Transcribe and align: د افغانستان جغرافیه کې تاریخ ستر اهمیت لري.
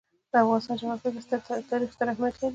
د 0.31 0.33
افغانستان 0.43 0.75
جغرافیه 0.79 1.11
کې 1.13 1.65
تاریخ 1.71 1.89
ستر 1.95 2.07
اهمیت 2.11 2.35
لري. 2.37 2.49